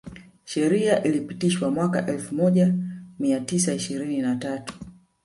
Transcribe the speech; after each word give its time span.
Sheria 0.45 1.03
ilipitishwa 1.03 1.71
mwaka 1.71 2.05
elfu 2.07 2.35
moja 2.35 2.73
mia 3.19 3.39
tisa 3.39 3.73
ishirini 3.73 4.21
na 4.21 4.35
tatu 4.35 4.73